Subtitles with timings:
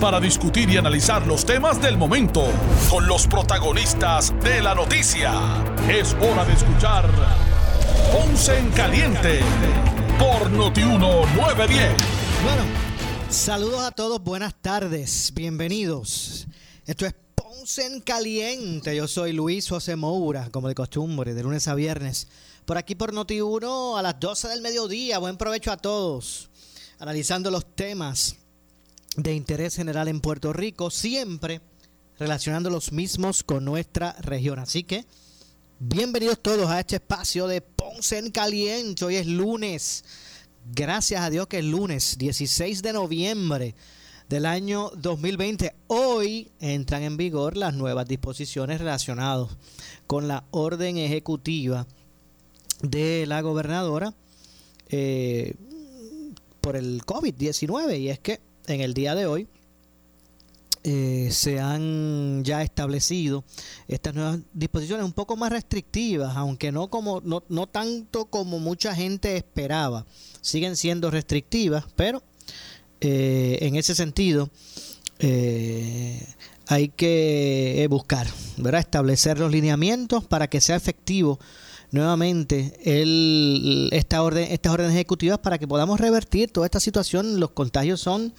[0.00, 2.46] para discutir y analizar los temas del momento
[2.88, 5.32] con los protagonistas de la noticia.
[5.90, 7.04] Es hora de escuchar
[8.10, 9.40] Ponce en Caliente
[10.18, 11.92] por Notiuno 910.
[12.42, 12.62] Bueno,
[13.28, 16.46] saludos a todos, buenas tardes, bienvenidos.
[16.86, 18.96] Esto es Ponce en Caliente.
[18.96, 22.28] Yo soy Luis José Moura, como de costumbre, de lunes a viernes.
[22.64, 25.18] Por aquí por Noti1 a las 12 del mediodía.
[25.18, 26.48] Buen provecho a todos.
[26.98, 28.36] Analizando los temas
[29.22, 31.60] de interés general en Puerto Rico, siempre
[32.18, 34.58] relacionando los mismos con nuestra región.
[34.58, 35.04] Así que,
[35.78, 39.04] bienvenidos todos a este espacio de Ponce en Caliente.
[39.04, 40.04] Hoy es lunes.
[40.72, 43.74] Gracias a Dios que es lunes, 16 de noviembre
[44.28, 45.74] del año 2020.
[45.88, 49.48] Hoy entran en vigor las nuevas disposiciones relacionadas
[50.06, 51.86] con la orden ejecutiva
[52.82, 54.14] de la gobernadora
[54.88, 55.54] eh,
[56.62, 58.00] por el COVID-19.
[58.00, 59.48] Y es que en el día de hoy
[60.82, 63.44] eh, se han ya establecido
[63.86, 68.94] estas nuevas disposiciones un poco más restrictivas, aunque no como no, no tanto como mucha
[68.94, 70.06] gente esperaba.
[70.40, 72.22] Siguen siendo restrictivas, pero
[73.02, 74.48] eh, en ese sentido
[75.18, 76.26] eh,
[76.66, 78.26] hay que buscar,
[78.56, 78.80] ¿verdad?
[78.80, 81.38] establecer los lineamientos para que sea efectivo
[81.90, 87.40] nuevamente el, esta orden, estas órdenes ejecutivas para que podamos revertir toda esta situación.
[87.40, 88.32] Los contagios son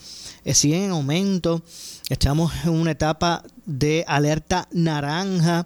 [0.44, 1.64] eh, siguen en aumento.
[2.10, 5.66] Estamos en una etapa de alerta naranja.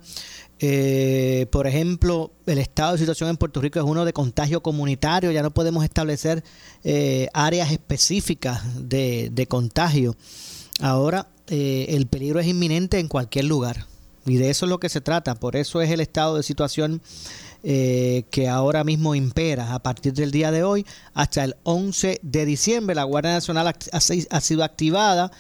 [0.60, 5.32] Eh, por ejemplo, el estado de situación en Puerto Rico es uno de contagio comunitario.
[5.32, 6.44] Ya no podemos establecer
[6.84, 10.16] eh, áreas específicas de, de contagio.
[10.82, 13.86] Ahora eh, el peligro es inminente en cualquier lugar.
[14.26, 15.36] Y de eso es lo que se trata.
[15.36, 17.02] Por eso es el estado de situación
[17.68, 22.46] eh, que ahora mismo impera a partir del día de hoy hasta el 11 de
[22.46, 22.96] diciembre.
[22.96, 25.32] La Guardia Nacional ha, sido activada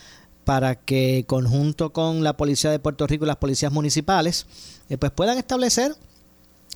[0.43, 4.45] para que conjunto con la Policía de Puerto Rico y las policías municipales
[4.89, 5.95] eh, pues puedan establecer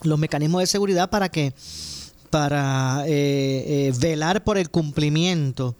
[0.03, 1.53] los mecanismos de seguridad para que
[2.29, 5.75] para eh, eh, velar por el cumplimiento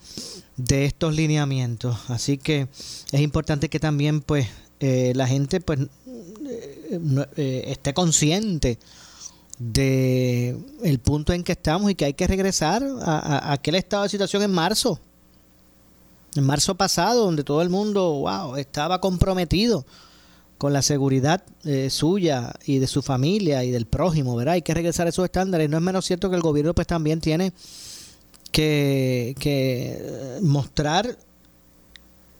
[0.57, 2.67] de estos lineamientos así que
[3.11, 4.47] es importante que también pues
[4.79, 5.79] eh, la gente pues
[7.35, 8.79] esté consciente
[9.59, 14.09] de el punto en que estamos y que hay que regresar a, aquel estado de
[14.09, 14.99] situación en marzo
[16.35, 19.85] en marzo pasado donde todo el mundo wow estaba comprometido
[20.57, 24.55] con la seguridad eh, suya y de su familia y del prójimo, ¿verdad?
[24.55, 25.69] Hay que regresar a esos estándares.
[25.69, 27.53] No es menos cierto que el gobierno pues también tiene
[28.51, 31.17] que, que eh, mostrar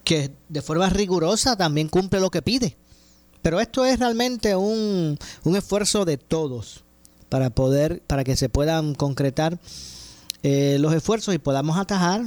[0.03, 2.75] que de forma rigurosa también cumple lo que pide.
[3.41, 6.83] Pero esto es realmente un, un esfuerzo de todos
[7.29, 9.59] para poder, para que se puedan concretar
[10.43, 12.23] eh, los esfuerzos y podamos atajar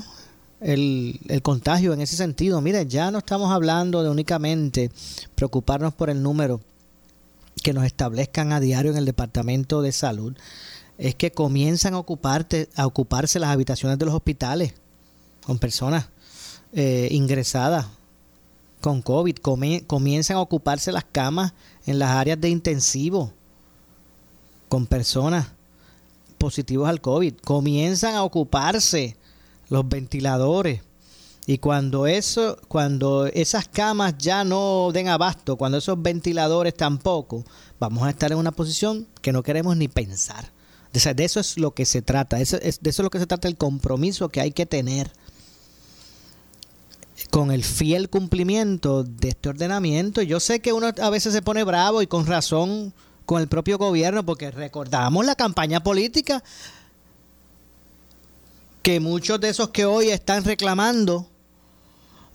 [0.61, 2.61] el, el contagio en ese sentido.
[2.61, 4.91] Mire, ya no estamos hablando de únicamente
[5.35, 6.61] preocuparnos por el número
[7.63, 10.37] que nos establezcan a diario en el Departamento de Salud.
[10.99, 14.75] Es que comienzan a, ocuparte, a ocuparse las habitaciones de los hospitales
[15.45, 16.07] con personas
[16.73, 17.87] eh, ingresadas
[18.81, 19.37] con COVID.
[19.37, 21.55] Come- comienzan a ocuparse las camas
[21.87, 23.33] en las áreas de intensivo
[24.73, 25.49] con personas
[26.39, 27.35] positivos al COVID.
[27.45, 29.19] Comienzan a ocuparse
[29.69, 30.81] los ventiladores.
[31.45, 37.45] Y cuando eso, cuando esas camas ya no den abasto, cuando esos ventiladores tampoco,
[37.79, 40.51] vamos a estar en una posición que no queremos ni pensar.
[40.91, 43.59] De, eso es lo que se trata, de eso es lo que se trata el
[43.59, 45.13] compromiso que hay que tener
[47.29, 50.23] con el fiel cumplimiento de este ordenamiento.
[50.23, 52.95] Yo sé que uno a veces se pone bravo y con razón
[53.33, 56.45] con el propio gobierno porque recordamos la campaña política
[58.83, 61.27] que muchos de esos que hoy están reclamando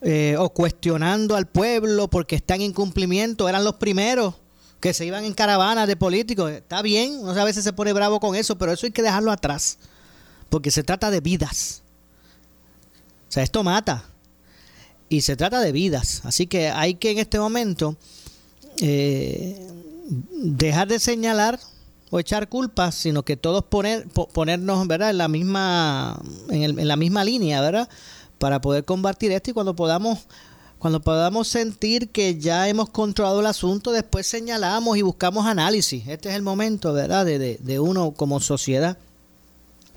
[0.02, 4.34] eh, o cuestionando al pueblo porque están en incumplimiento eran los primeros
[4.80, 6.50] que se iban en caravanas de políticos.
[6.50, 9.32] Está bien, uno a veces se pone bravo con eso, pero eso hay que dejarlo
[9.32, 9.78] atrás
[10.50, 11.84] porque se trata de vidas.
[13.30, 14.04] O sea, esto mata
[15.10, 16.22] y se trata de vidas.
[16.24, 17.98] Así que hay que en este momento
[18.82, 19.60] eh,
[20.09, 21.59] dejar de señalar
[22.09, 25.09] o echar culpas, sino que todos poner, po- ponernos ¿verdad?
[25.09, 27.89] en la misma en, el- en la misma línea, ¿verdad?
[28.39, 30.19] Para poder combatir esto y cuando podamos
[30.80, 36.07] Cuando podamos sentir que ya hemos controlado el asunto, después señalamos y buscamos análisis.
[36.07, 38.95] Este es el momento, ¿verdad?, de, de, uno como sociedad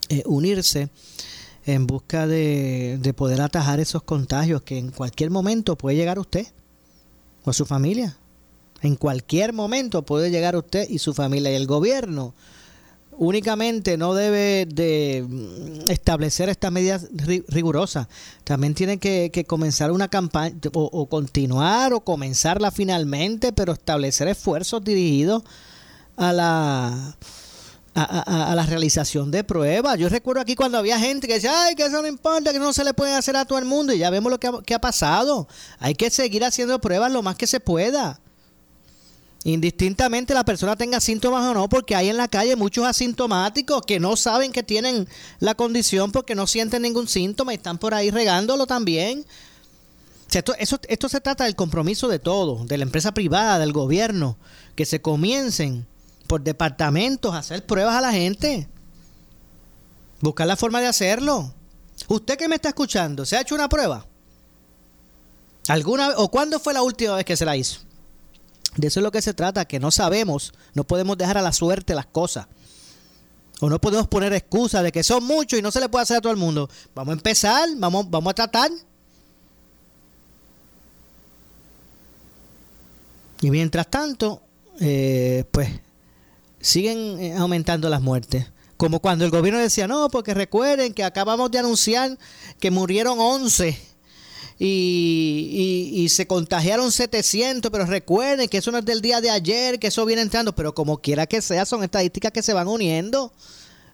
[0.08, 0.88] eh, unirse
[1.66, 6.46] en busca de, de poder atajar esos contagios que en cualquier momento puede llegar usted
[7.44, 8.16] o su familia.
[8.82, 12.34] En cualquier momento puede llegar usted y su familia y el gobierno
[13.20, 15.26] únicamente no debe de
[15.88, 17.06] establecer estas medidas
[17.48, 18.08] rigurosas.
[18.44, 25.42] También tiene que, comenzar una campaña o, continuar o comenzarla finalmente, pero establecer esfuerzos dirigidos
[26.16, 27.16] a la
[27.94, 29.98] a, la realización de pruebas.
[29.98, 32.72] Yo recuerdo aquí cuando había gente que decía, ay, que eso no importa, que no
[32.72, 33.92] se le puede hacer a todo el mundo.
[33.92, 35.46] Y ya vemos lo que que ha pasado.
[35.78, 38.18] Hay que seguir haciendo pruebas lo más que se pueda.
[39.44, 43.98] Indistintamente la persona tenga síntomas o no, porque hay en la calle muchos asintomáticos que
[43.98, 45.08] no saben que tienen
[45.38, 49.24] la condición porque no sienten ningún síntoma y están por ahí regándolo también.
[50.30, 50.54] esto,
[50.88, 54.36] esto se trata del compromiso de todos, de la empresa privada, del gobierno,
[54.74, 55.86] que se comiencen
[56.26, 58.68] por departamentos a hacer pruebas a la gente.
[60.20, 61.54] Buscar la forma de hacerlo.
[62.08, 64.04] Usted que me está escuchando, ¿se ha hecho una prueba?
[65.68, 67.80] ¿Alguna o cuándo fue la última vez que se la hizo?
[68.76, 71.52] De eso es lo que se trata, que no sabemos, no podemos dejar a la
[71.52, 72.46] suerte las cosas.
[73.60, 76.18] O no podemos poner excusas de que son muchos y no se le puede hacer
[76.18, 76.70] a todo el mundo.
[76.94, 78.70] Vamos a empezar, vamos, vamos a tratar.
[83.42, 84.42] Y mientras tanto,
[84.80, 85.68] eh, pues
[86.60, 88.46] siguen eh, aumentando las muertes.
[88.76, 92.18] Como cuando el gobierno decía, no, porque recuerden que acabamos de anunciar
[92.58, 93.78] que murieron 11
[94.58, 95.59] y,
[96.08, 100.04] se contagiaron 700, pero recuerden que eso no es del día de ayer, que eso
[100.06, 103.32] viene entrando, pero como quiera que sea, son estadísticas que se van uniendo.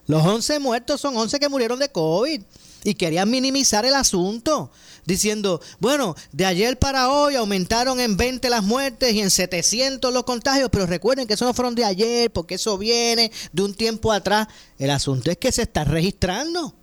[0.07, 2.41] Los 11 muertos son 11 que murieron de COVID
[2.83, 4.71] y querían minimizar el asunto,
[5.05, 10.23] diciendo, bueno, de ayer para hoy aumentaron en 20 las muertes y en 700 los
[10.23, 14.11] contagios, pero recuerden que eso no fueron de ayer, porque eso viene de un tiempo
[14.13, 14.47] atrás.
[14.79, 16.73] El asunto es que se está registrando.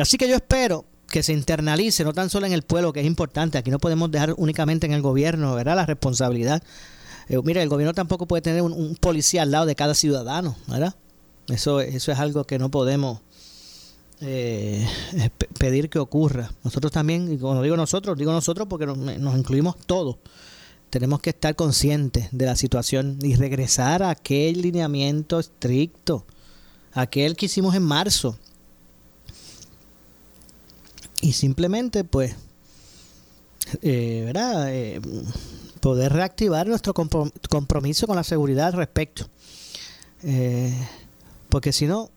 [0.00, 3.06] Así que yo espero que se internalice, no tan solo en el pueblo, que es
[3.06, 5.76] importante, aquí no podemos dejar únicamente en el gobierno, ¿verdad?
[5.76, 6.62] La responsabilidad.
[7.28, 10.94] Eh, mira, el gobierno tampoco puede tener un, policía al lado de cada ciudadano, ¿verdad?
[11.48, 13.20] Eso, eso es algo que no podemos
[14.20, 14.86] eh,
[15.58, 16.52] pedir que ocurra.
[16.62, 20.16] Nosotros también, y cuando digo nosotros, digo nosotros porque nos, nos incluimos todos.
[20.90, 26.24] Tenemos que estar conscientes de la situación y regresar a aquel lineamiento estricto,
[26.92, 28.38] aquel que hicimos en marzo,
[31.22, 32.34] y simplemente pues
[33.82, 34.72] eh, ¿verdad?
[34.72, 35.00] Eh,
[35.80, 39.28] poder reactivar nuestro compromiso con la seguridad al respecto.
[40.22, 40.72] Eh,
[41.48, 42.10] porque si no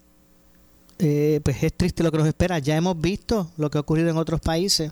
[0.98, 2.60] pues es triste lo que nos espera.
[2.60, 4.92] Ya hemos visto lo que ha ocurrido en otros países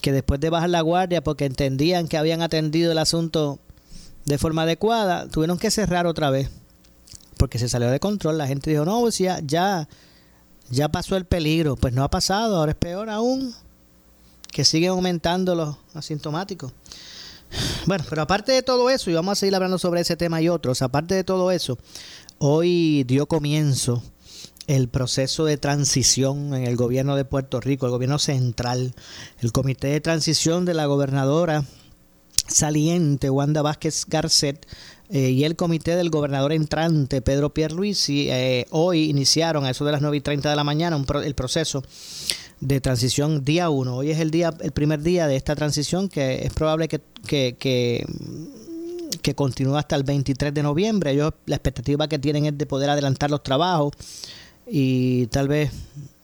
[0.00, 3.58] que después de bajar la guardia porque entendían que habían atendido el asunto
[4.24, 6.50] de forma adecuada tuvieron que cerrar otra vez
[7.36, 8.38] porque se salió de control.
[8.38, 9.88] La gente dijo no pues ya
[10.70, 11.76] ya pasó el peligro.
[11.76, 13.54] Pues no ha pasado, ahora es peor aún,
[14.52, 16.72] que siguen aumentando los asintomáticos.
[17.86, 20.48] Bueno, pero aparte de todo eso, y vamos a seguir hablando sobre ese tema y
[20.48, 21.78] otros, aparte de todo eso,
[22.38, 24.02] hoy dio comienzo
[24.66, 28.94] el proceso de transición en el gobierno de Puerto Rico, el gobierno central,
[29.40, 31.64] el comité de transición de la gobernadora
[32.46, 34.66] saliente Wanda Vázquez Garcet
[35.10, 39.92] eh, y el comité del gobernador entrante, Pedro Pierluisi, eh, hoy iniciaron a eso de
[39.92, 41.82] las 9 y 30 de la mañana el proceso
[42.60, 43.96] de transición día 1.
[43.96, 47.56] Hoy es el día el primer día de esta transición que es probable que, que,
[47.58, 51.12] que, continúe hasta el 23 de noviembre.
[51.12, 53.92] Ellos, la expectativa que tienen es de poder adelantar los trabajos
[54.66, 55.70] y tal vez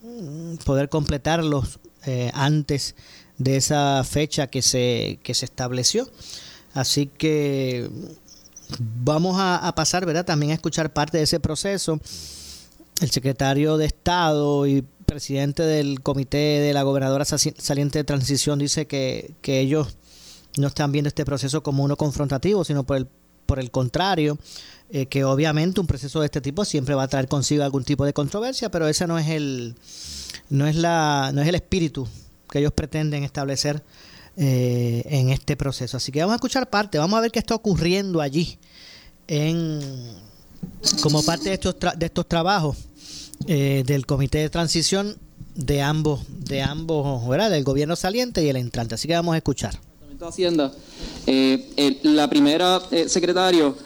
[0.02, 2.96] mm, poder completarlos eh, antes
[3.38, 6.08] de esa fecha que se, que se estableció.
[6.74, 7.88] Así que
[8.78, 10.24] Vamos a, pasar, ¿verdad?
[10.24, 12.00] También a escuchar parte de ese proceso.
[13.00, 18.86] El secretario de Estado y presidente del comité de la gobernadora saliente de transición dice
[18.86, 19.96] que, ellos
[20.56, 23.08] no están viendo este proceso como uno confrontativo, sino por el,
[23.46, 24.38] por el contrario,
[24.90, 28.04] eh, que obviamente un proceso de este tipo siempre va a traer consigo algún tipo
[28.04, 29.74] de controversia, pero ese no es el
[30.50, 32.06] no es la no es el espíritu
[32.50, 33.82] que ellos pretenden establecer
[34.36, 35.96] eh, en este proceso.
[35.96, 38.58] Así que vamos a escuchar parte, vamos a ver qué está ocurriendo allí
[39.28, 39.80] en
[41.00, 42.76] como parte de estos, de estos trabajos
[43.46, 45.16] eh, del comité de transición
[45.54, 47.50] de ambos, de ambos, ¿verdad?
[47.50, 48.94] del gobierno saliente y el entrante.
[48.94, 49.78] Así que vamos a escuchar.
[50.20, 50.72] Hacienda,
[51.26, 53.76] eh, la primera secretario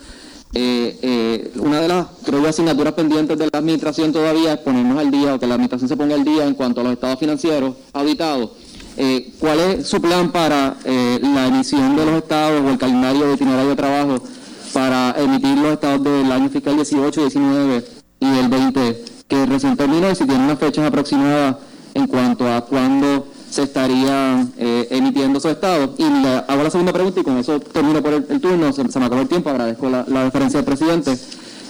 [0.54, 4.98] Eh, eh, una de las, creo yo, asignaturas pendientes de la administración todavía es ponernos
[4.98, 7.18] al día o que la administración se ponga al día en cuanto a los estados
[7.18, 8.50] financieros auditados.
[9.00, 13.34] Eh, ¿Cuál es su plan para la emisión de los estados o el calendario de
[13.34, 14.22] itinerario de trabajo
[14.72, 17.84] para emitir los estados del año fiscal 18, 19
[18.20, 21.56] y el 20 que recién terminó y si tiene unas fechas aproximadas
[21.94, 25.90] en cuanto a cuándo se estarían eh, emitiendo esos estados.
[25.98, 29.06] Y le hago la segunda pregunta y con eso termino por el, turno, se, me
[29.06, 31.18] acabó el tiempo, agradezco la, la deferencia del presidente.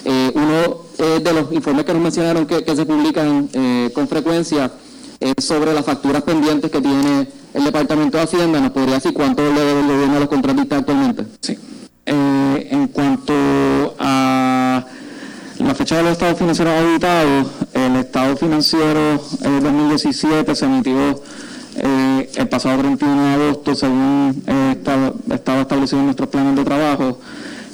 [0.05, 3.49] Eh, uno eh, de los informes que nos mencionaron que, se publican
[3.93, 4.71] con frecuencia
[5.19, 8.59] es sobre las facturas pendientes que tiene el Departamento de Hacienda.
[8.61, 11.25] ¿Nos podría decir cuánto le debe el gobierno a los contratistas actualmente?
[11.41, 11.57] Sí.
[12.05, 13.33] en cuanto
[13.97, 14.85] a
[15.57, 21.23] la fecha de los estados financieros auditados, el estado financiero 2017 se emitió
[21.77, 27.19] eh, el pasado 31 de agosto, según eh, estaba, establecido en nuestros planes de trabajo.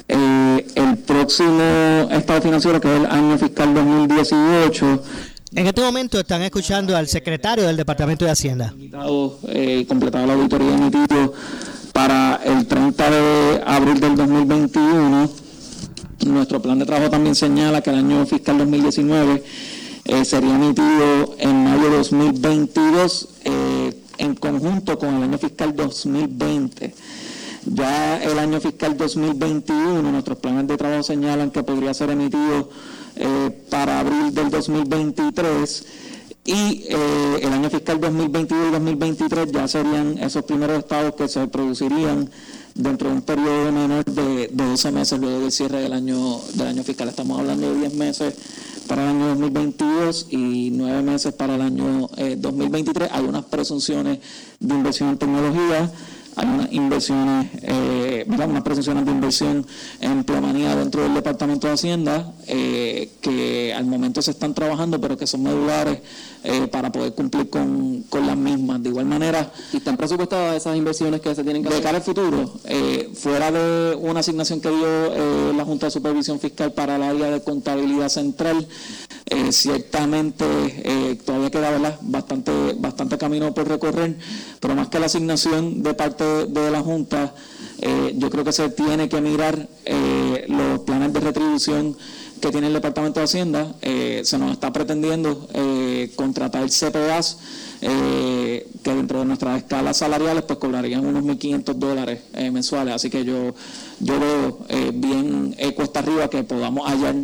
[0.07, 5.03] Eh, el próximo estado financiero, que es el año fiscal 2018,
[5.55, 8.73] en este momento están escuchando al secretario del Departamento de Hacienda.
[9.47, 11.33] Eh, completado la auditoría emitido
[11.93, 15.29] para el 30 de abril del 2021.
[16.25, 19.43] Nuestro plan de trabajo también señala que el año fiscal 2019
[20.05, 26.93] eh, sería emitido en mayo de 2022 eh, en conjunto con el año fiscal 2020.
[27.65, 32.69] Ya el año fiscal 2021, nuestros planes de trabajo señalan que podría ser emitido
[33.15, 33.54] eh,
[33.85, 35.85] para abril del 2023
[36.43, 42.27] y el año fiscal 2022 y 2023 ya serían esos primeros estados que se producirían
[42.73, 46.67] dentro de un periodo menor de, de 12 meses luego del cierre del año, del
[46.67, 47.09] año fiscal.
[47.09, 48.33] Estamos hablando de 10 meses
[48.87, 53.07] para el año 2022 y nueve meses para el año 2023.
[53.07, 54.17] Eh, hay unas presunciones
[54.59, 55.91] de inversión en tecnología,
[56.35, 59.65] hay unas inversiones, eh, unas presunciones de inversión
[60.01, 65.17] en plemanía dentro del Departamento de Hacienda eh, que al momento se están trabajando, pero
[65.17, 65.99] que son medulares
[66.47, 68.81] eh, para poder cumplir con, las mismas.
[68.83, 69.51] De igual manera...
[69.73, 71.79] ¿Y están presupuestadas esas inversiones que se tienen que hacer?
[71.79, 75.91] De cara al futuro, eh, fuera de una asignación que dio eh, la Junta de
[75.91, 78.67] Supervisión Fiscal para el área de contabilidad central,
[79.49, 84.17] ciertamente todavía queda bastante bastante camino por recorrer,
[84.59, 87.33] pero más que la asignación de parte de la Junta,
[88.13, 89.67] yo creo que se tiene que mirar
[90.47, 91.97] los planes de retribución
[92.39, 93.75] que tiene el Departamento de Hacienda.
[93.81, 97.37] Eh, se nos está pretendiendo eh, contratar CPAs
[97.81, 102.93] eh, que dentro de nuestras escalas salariales pues cobrarían unos 1.500 dólares mensuales.
[102.93, 103.55] Así que yo,
[103.99, 104.59] yo veo
[104.93, 107.15] bien cuesta arriba que podamos hallar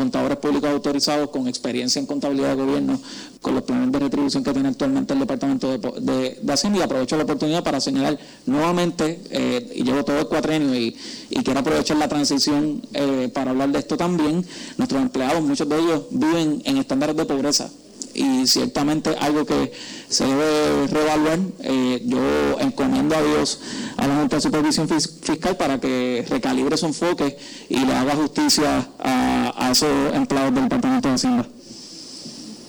[0.00, 2.98] contadores públicos autorizados con experiencia en contabilidad de gobierno,
[3.42, 7.24] con los planes de retribución que tiene actualmente el Departamento de, Hacienda y aprovecho la
[7.24, 10.96] oportunidad para señalar nuevamente, eh, y llevo todo el cuatrenio y,
[11.44, 14.44] quiero aprovechar la transición eh, para hablar de esto también,
[14.78, 17.70] nuestros empleados, muchos de ellos viven en estándares de pobreza
[18.14, 19.72] y ciertamente algo que
[20.08, 21.38] se debe reevaluar.
[21.60, 23.60] Eh, yo encomiendo a Dios
[23.96, 27.36] a la Junta de Supervisión Fiscal para que recalibre su enfoque
[27.68, 31.46] y le haga justicia a, a esos empleados del Departamento de Hacienda.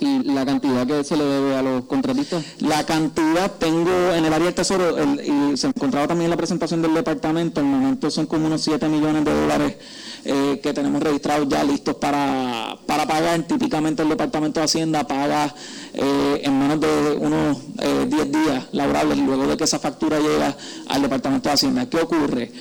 [0.02, 2.44] ¿Y la cantidad que se le debe a los contratistas?
[2.60, 6.82] La cantidad tengo en el área del Tesoro, y se encontraba también en la presentación
[6.82, 9.78] del departamento, en el momento son como unos 7 millones de dólares
[10.26, 13.44] eh, que tenemos registrados ya listos para, para pagar.
[13.44, 15.54] Típicamente el Departamento de Hacienda paga
[15.94, 20.58] eh, en menos de unos 10 eh, días laborables luego de que esa factura llega
[20.88, 21.88] al Departamento de Hacienda.
[21.88, 22.52] ¿Qué ocurre?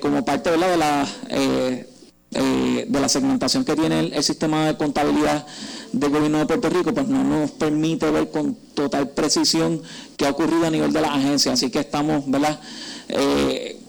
[0.00, 1.06] como parte de la
[2.30, 5.44] de la segmentación que tiene el, sistema de contabilidad
[5.92, 9.82] del gobierno de Puerto Rico, pues no nos permite ver con total precisión
[10.16, 11.52] qué ha ocurrido a nivel de la agencia.
[11.52, 12.60] Así que estamos, ¿verdad?
[13.08, 13.80] Eh,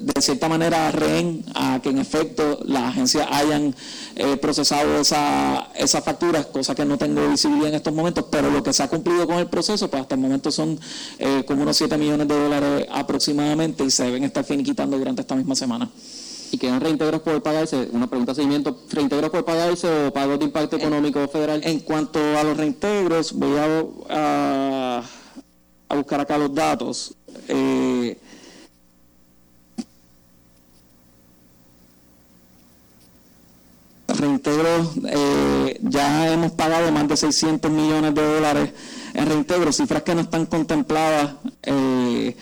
[0.00, 3.74] de cierta manera rehén a que en efecto las agencias hayan
[4.16, 8.62] eh, procesado esa, esas facturas, cosa que no tengo visibilidad en estos momentos, pero lo
[8.62, 10.78] que se ha cumplido con el proceso, pues hasta el momento son
[11.18, 15.34] eh, como unos 7 millones de dólares aproximadamente y se deben estar finiquitando durante esta
[15.34, 15.90] misma semana
[16.54, 20.44] y quedan reintegros por pagarse, una pregunta de seguimiento, reintegros por pagarse o pagos de
[20.44, 21.60] impacto económico federal.
[21.64, 25.02] En cuanto a los reintegros, voy a,
[25.88, 27.16] a, buscar acá los datos.
[27.48, 28.16] Eh,
[34.06, 38.70] reintegros, eh, ya hemos pagado más de 600 millones de dólares
[39.12, 41.32] en reintegros, cifras que no están contempladas.
[41.64, 42.36] Eh,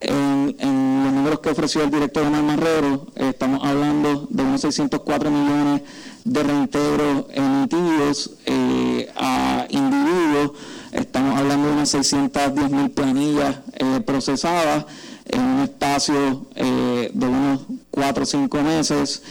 [0.00, 0.56] en,
[1.04, 5.82] los números que ofreció el director Omar Marrero, estamos hablando de unos 604 millones
[6.24, 10.52] de reintegros emitidos eh, a individuos,
[10.92, 14.86] estamos hablando de unas 610 mil planillas eh, procesadas
[15.26, 19.22] en un espacio eh, de unos 4 o 5 meses.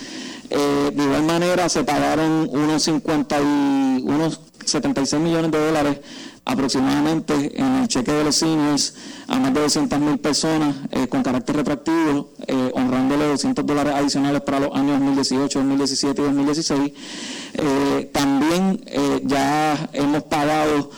[0.49, 5.99] Eh, de igual manera, se pagaron unos 50 y, unos 76 millones de dólares
[6.49, 8.95] aproximadamente en el cheque de los seniors
[9.27, 14.41] a más de 200 mil personas eh, con carácter retroactivo, eh, honrándole 200 dólares adicionales
[14.41, 16.93] para los años 2018, 2017 y 2016.
[17.53, 18.83] Eh, también
[19.23, 20.89] ya hemos pagado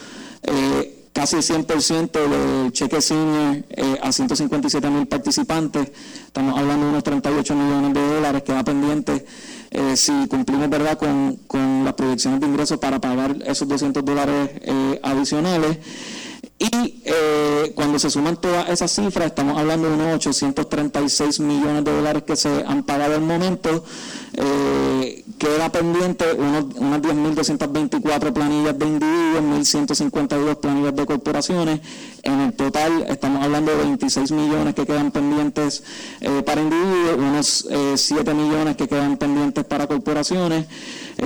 [1.11, 3.63] casi 100% del cheque senior
[4.01, 5.91] a 157 mil participantes.
[6.27, 9.25] Estamos hablando de unos 38 millones de dólares que va pendiente
[9.71, 14.49] eh, si cumplimos verdad con, con, las proyecciones de ingresos para pagar esos 200 dólares
[14.61, 15.77] eh, adicionales.
[16.59, 21.91] Y eh, cuando se suman todas esas cifras, estamos hablando de unos 836 millones de
[21.91, 23.83] dólares que se han pagado al momento.
[24.33, 31.79] Eh, queda pendiente unos, unas 10.224 planillas de individuos, 1.152 planillas de corporaciones.
[32.23, 35.83] En el total estamos hablando de 26 millones que quedan pendientes
[36.21, 40.65] eh, para individuos, unos 7 millones que quedan pendientes para corporaciones.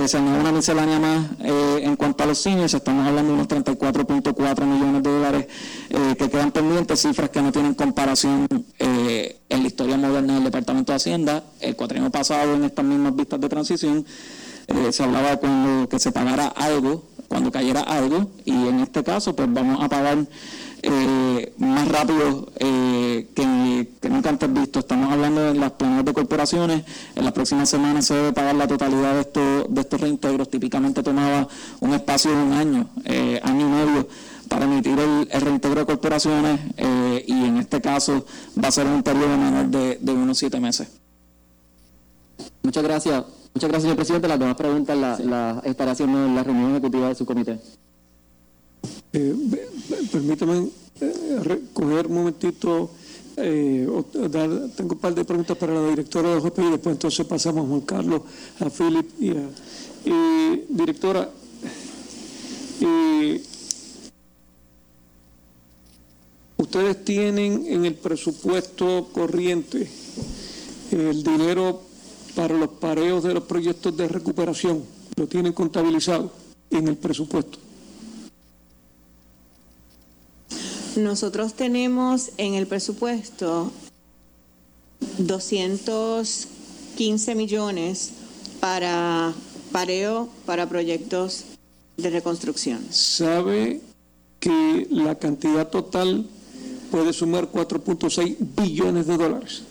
[0.06, 4.64] se añade una miscelánea más en cuanto a los seniors, estamos hablando de unos 34.4
[4.64, 5.46] millones de dólares
[5.98, 8.46] eh, que quedan pendientes, cifras que no tienen comparación
[8.78, 11.42] eh, en la historia moderna del Departamento de Hacienda.
[11.58, 14.04] El cuatrienio pasado, en estas mismas vistas de transición,
[14.66, 19.34] eh, se hablaba cuando que se pagara algo, cuando cayera algo, y en este caso,
[19.34, 20.18] pues vamos a pagar
[21.56, 24.80] más rápido que, nunca antes visto.
[24.80, 26.84] Estamos hablando de las planes de corporaciones.
[27.14, 30.50] En las próximas semanas se debe pagar la totalidad de estos, de estos reintegros.
[30.50, 31.48] Típicamente tomaba
[31.80, 32.86] un espacio de un año,
[33.42, 34.08] año y medio
[34.48, 38.24] para emitir el, reintegro de corporaciones eh, y en este caso
[38.62, 40.88] va a ser un periodo menor de, unos siete meses.
[42.62, 43.24] Muchas gracias.
[43.54, 44.28] Muchas gracias, señor presidente.
[44.28, 47.58] Las demás preguntas las la estará haciendo en la reunión ejecutiva de su comité.
[49.12, 49.34] Eh,
[50.12, 50.68] permítame
[51.00, 52.90] eh, recoger un momentito.
[53.34, 57.68] tengo un par de preguntas para la directora de OJP y después entonces pasamos a
[57.68, 58.22] Juan Carlos,
[58.60, 59.48] a Philip y a.
[60.68, 61.30] directora,
[66.66, 69.88] Ustedes tienen en el presupuesto corriente
[70.90, 71.82] el dinero
[72.34, 74.82] para los pareos de los proyectos de recuperación.
[75.14, 76.32] Lo tienen contabilizado
[76.70, 77.58] en el presupuesto.
[80.96, 83.70] Nosotros tenemos en el presupuesto
[85.18, 88.10] 215 millones
[88.58, 89.32] para
[89.70, 91.44] pareo para proyectos
[91.96, 92.84] de reconstrucción.
[92.90, 93.80] ¿Sabe
[94.40, 96.26] que la cantidad total
[96.90, 99.62] puede sumar 4.6 billones de dólares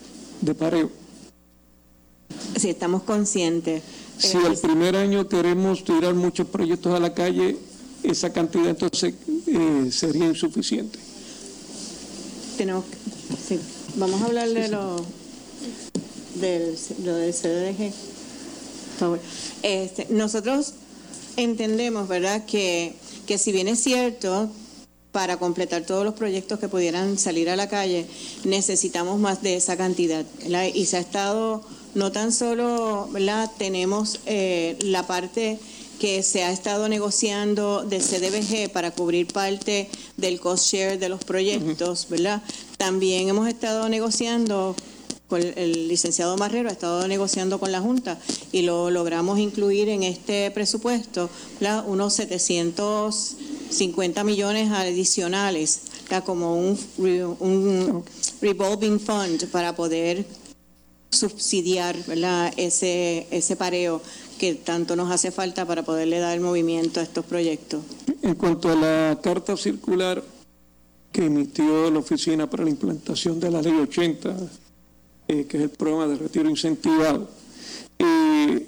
[0.42, 0.90] de pareo.
[2.58, 3.84] Sí, estamos conscientes.
[4.18, 7.58] Si el primer año queremos tirar muchos proyectos a la calle,
[8.04, 9.14] esa cantidad entonces
[9.48, 11.00] eh, sería insuficiente.
[12.58, 12.86] Tenemos,
[13.46, 13.60] sí,
[13.98, 15.06] vamos a hablar de lo
[16.36, 17.92] del, lo del CDG.
[19.64, 20.74] Este, nosotros
[21.36, 24.50] entendemos, ¿verdad?, que, que si bien es cierto,
[25.16, 28.06] para completar todos los proyectos que pudieran salir a la calle,
[28.44, 30.26] necesitamos más de esa cantidad.
[30.74, 33.50] Y se ha estado, no tan solo, ¿verdad?
[33.58, 35.58] tenemos eh, la parte
[36.02, 41.24] que se ha estado negociando de CDBG para cubrir parte del cost share de los
[41.24, 42.42] proyectos, ¿verdad?
[42.78, 44.76] También hemos estado negociando
[45.30, 48.20] con el licenciado Marrero ha estado negociando con la Junta
[48.52, 51.30] y lo logramos incluir en este presupuesto
[51.88, 52.20] unos
[53.70, 55.82] 750 millones adicionales,
[56.26, 58.04] como un,
[58.42, 60.26] revolving fund para poder
[61.10, 61.96] subsidiar
[62.58, 64.02] Ese, ese pareo
[64.38, 67.82] que tanto nos hace falta para poderle dar movimiento a estos proyectos.
[68.22, 70.22] En cuanto a la carta circular
[71.12, 74.36] que emitió la Oficina para la Implantación de la Ley 80,
[75.30, 77.30] eh, que es el programa de retiro incentivado.
[77.98, 78.68] Eh,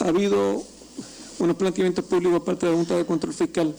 [0.00, 0.62] ha habido
[1.38, 3.74] unos planteamientos públicos por parte de la Junta de Control Fiscal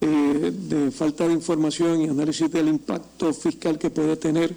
[0.00, 4.54] eh, de falta de información y análisis del impacto fiscal que puede tener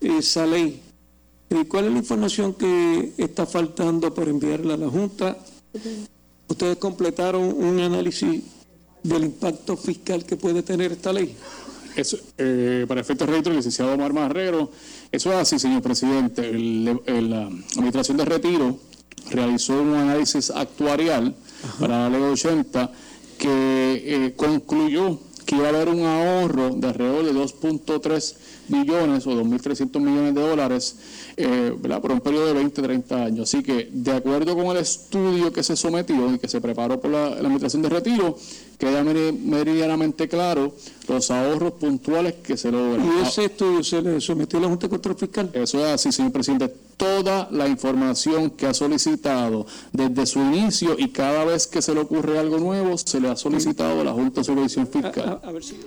[0.00, 0.80] esa ley.
[1.68, 5.36] ¿Cuál es la información que está faltando para enviarla a la Junta?
[6.48, 8.42] ¿Ustedes completaron un análisis
[9.02, 11.36] del impacto fiscal que puede tener esta ley?
[11.94, 14.70] Eso, eh, para efectos retro, licenciado Omar Marrero,
[15.10, 16.50] eso es así, señor presidente.
[16.50, 18.78] la Administración de Retiro
[19.30, 21.34] realizó un análisis actuarial
[21.78, 22.92] para la ley 80
[23.38, 28.34] que eh, concluyó que iba a haber un ahorro de alrededor de 2.3
[28.68, 30.96] millones o 2.300 millones de dólares
[31.36, 33.48] eh, por un periodo de 20, 30 años.
[33.48, 37.10] Así que, de acuerdo con el estudio que se sometió y que se preparó por
[37.10, 38.36] la Administración de Retiro,
[38.78, 40.74] queda meridianamente claro
[41.08, 43.06] los ahorros puntuales que se logran.
[43.06, 45.50] ¿Y ese estudio se le sometió a la Junta de Control Fiscal?
[45.52, 46.68] Eso es así, señor presidente.
[46.96, 52.00] Toda la información que ha solicitado desde su inicio y cada vez que se le
[52.00, 55.40] ocurre algo nuevo, se le ha solicitado a la Junta de Supervisión Fiscal.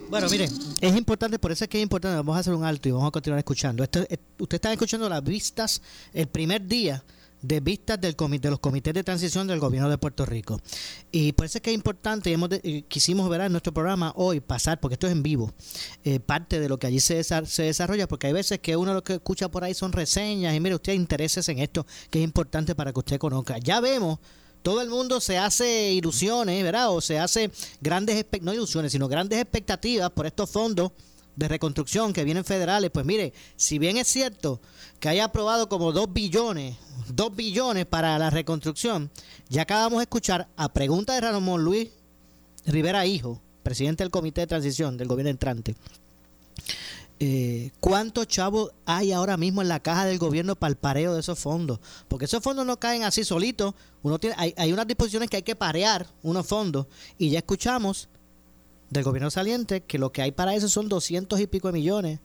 [0.09, 0.49] Bueno, miren,
[0.81, 3.07] es importante, por eso es que es importante, vamos a hacer un alto y vamos
[3.09, 3.83] a continuar escuchando.
[3.83, 5.81] Esto, eh, usted está escuchando las vistas
[6.13, 7.03] el primer día
[7.41, 10.61] de vistas del comité, de los comités de transición del gobierno de Puerto Rico.
[11.11, 12.49] Y por eso es que es importante, y hemos
[12.87, 15.51] quisimos ver en nuestro programa hoy pasar, porque esto es en vivo,
[16.05, 19.03] eh, parte de lo que allí se, se desarrolla, porque hay veces que uno lo
[19.03, 22.73] que escucha por ahí son reseñas, y mire, usted intereses en esto, que es importante
[22.75, 23.57] para que usted conozca.
[23.59, 24.19] Ya vemos
[24.63, 26.89] todo el mundo se hace ilusiones, ¿verdad?
[26.89, 30.91] O se hace grandes, no ilusiones, sino grandes expectativas por estos fondos
[31.35, 32.91] de reconstrucción que vienen federales.
[32.91, 34.61] Pues mire, si bien es cierto
[34.99, 36.75] que haya aprobado como 2 billones
[37.09, 39.11] 2 billones para la reconstrucción.
[39.49, 41.89] Ya acabamos de escuchar a pregunta de Ramón Luis
[42.65, 45.75] Rivera Hijo, presidente del Comité de Transición del gobierno entrante.
[47.19, 51.21] Eh, ¿Cuántos chavos hay ahora mismo en la caja del gobierno para el pareo de
[51.21, 51.79] esos fondos?
[52.07, 53.73] Porque esos fondos no caen así solitos.
[54.03, 56.87] Uno tiene, hay, hay unas disposiciones que hay que parear unos fondos.
[57.17, 58.09] Y ya escuchamos
[58.99, 62.19] del gobierno saliente que lo que hay para eso son 200 y pico de millones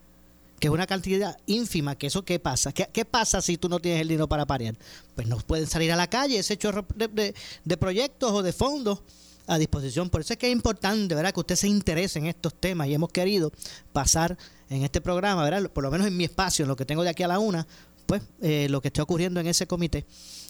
[0.61, 4.02] que es una cantidad ínfima, que eso qué pasa, ¿Qué, pasa si tú no tienes
[4.02, 4.76] el dinero para parear?
[5.16, 9.00] Pues no pueden salir a la calle ese chorro de, proyectos o de fondos
[9.46, 10.11] a disposición.
[10.11, 11.33] Por eso es que es importante, ¿verdad?
[11.33, 13.50] Que usted se interese en estos temas y hemos querido
[13.94, 14.37] pasar
[14.68, 15.70] en este programa, ¿verdad?
[15.70, 17.66] Por lo menos en mi espacio, en lo que tengo de aquí a la una,
[18.11, 20.05] pues eh, lo que está ocurriendo en ese comité.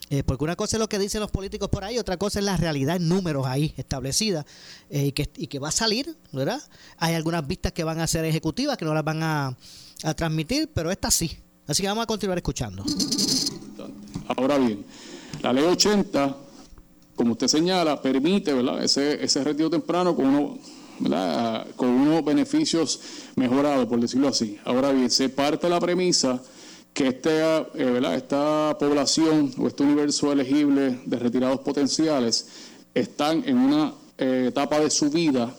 [0.09, 2.45] Eh, porque una cosa es lo que dicen los políticos por ahí, otra cosa es
[2.45, 4.45] la realidad en números ahí establecida
[4.89, 6.61] eh, y, que, y que va a salir, ¿verdad?
[6.97, 9.57] Hay algunas vistas que van a ser ejecutivas, que no las van a
[10.03, 11.31] a transmitir, pero esta sí.
[11.67, 12.85] Así que vamos a continuar escuchando.
[14.37, 14.85] Ahora bien,
[15.43, 16.37] la ley 80,
[17.15, 18.83] como usted señala, permite ¿verdad?
[18.83, 20.59] Ese, ese retiro temprano con, uno,
[20.99, 21.67] ¿verdad?
[21.77, 23.01] con unos beneficios
[23.37, 24.59] mejorados, por decirlo así.
[24.65, 26.43] Ahora bien, se parte la premisa
[26.93, 27.41] que este,
[27.75, 32.47] eh, esta población o este universo elegible de retirados potenciales
[32.95, 35.55] están en una eh, etapa de su vida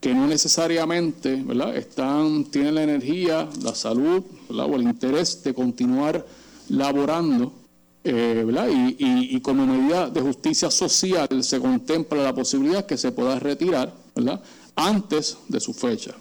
[0.00, 1.76] que no necesariamente ¿verdad?
[1.76, 6.26] Están, tienen la energía, la salud o el interés de continuar
[6.70, 7.52] laborando.
[8.02, 8.46] Eh.
[8.98, 13.92] Y, como medida de justicia social se contempla la posibilidad que se pueda retirar
[14.74, 16.14] antes de su fecha.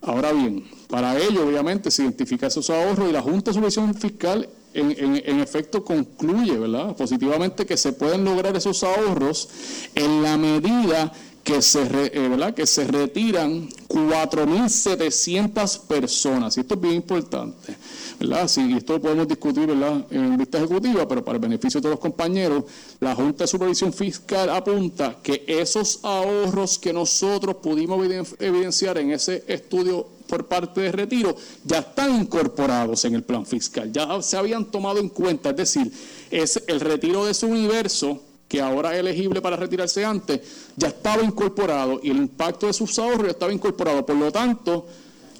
[0.00, 4.46] Ahora bien, para ello obviamente se identifica esos ahorros y la Junta de Supervisión Fiscal
[4.74, 6.94] en, efecto concluye ¿verdad?
[6.94, 9.48] positivamente que se pueden lograr esos ahorros
[9.94, 11.10] en la medida
[11.42, 12.52] que se, eh, ¿verdad?
[12.52, 16.58] que se retiran 4.700 personas.
[16.58, 17.74] Y esto es bien importante.
[18.20, 18.46] ¿verdad?
[18.46, 20.04] Sí, esto lo podemos discutir ¿verdad?
[20.10, 22.64] en vista ejecutiva, pero para el beneficio de todos los compañeros,
[23.00, 28.06] la Junta de Supervisión Fiscal apunta que esos ahorros que nosotros pudimos
[28.38, 33.92] evidenciar en ese estudio por parte de retiro ya están incorporados en el plan fiscal,
[33.92, 35.92] ya se habían tomado en cuenta, es decir,
[36.30, 38.18] es el retiro de ese universo
[38.48, 40.40] que ahora es elegible para retirarse antes,
[40.74, 44.06] ya estaba incorporado y el impacto de sus ahorros ya estaba incorporado.
[44.06, 44.86] Por lo tanto,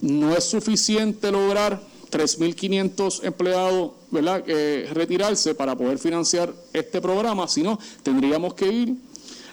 [0.02, 4.44] no es suficiente lograr 3.500 empleados ¿verdad?
[4.92, 8.94] retirarse para poder financiar este programa, sino tendríamos que ir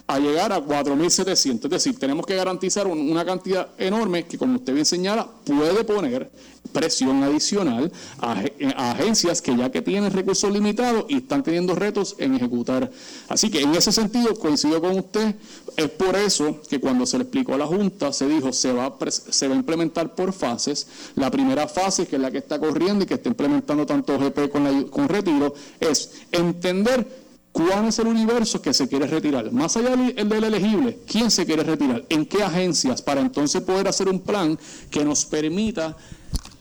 [0.09, 1.65] a llegar a 4.700.
[1.65, 6.31] Es decir, tenemos que garantizar una cantidad enorme que, como usted bien señala, puede poner
[6.73, 8.43] presión adicional a,
[8.89, 12.89] agencias que ya que tienen recursos limitados y están teniendo retos en ejecutar.
[13.27, 15.35] Así que en ese sentido coincido con usted,
[15.77, 18.97] es por eso que cuando se le explicó a la Junta se dijo se va,
[19.11, 20.87] se va a implementar por fases.
[21.17, 24.49] La primera fase, que es la que está corriendo y que está implementando tanto GP
[24.49, 29.51] con, la, con retiro, es entender ¿Cuál es el universo que se quiere retirar?
[29.51, 32.05] Más allá del, del elegible, ¿quién se quiere retirar?
[32.09, 33.01] ¿En qué agencias?
[33.01, 34.57] Para entonces poder hacer un plan
[34.89, 35.97] que nos permita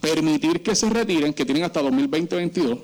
[0.00, 2.80] permitir que se retiren, que tienen hasta 2020-2022,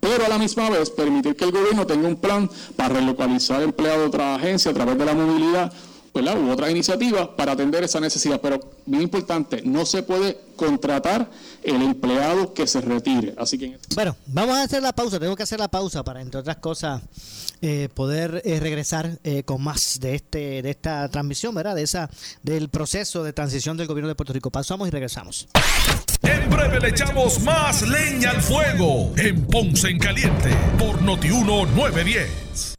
[0.00, 4.00] pero a la misma vez permitir que el gobierno tenga un plan para relocalizar empleados
[4.00, 5.72] de otra agencia a través de la movilidad
[6.14, 6.40] ¿verdad?
[6.40, 8.40] u otras iniciativas para atender esa necesidad.
[8.40, 11.28] Pero bien importante, no se puede contratar
[11.62, 13.34] el empleado que se retire.
[13.36, 15.18] Así que bueno, vamos a hacer la pausa.
[15.18, 17.02] Tengo que hacer la pausa para, entre otras cosas,
[17.60, 21.74] eh, poder eh, regresar eh, con más de este de esta transmisión, ¿verdad?
[21.74, 22.08] De esa
[22.42, 24.50] del proceso de transición del gobierno de Puerto Rico.
[24.50, 25.48] Pasamos y regresamos.
[26.22, 32.74] En breve le echamos más leña al fuego en Ponce en Caliente por Notiuno 910.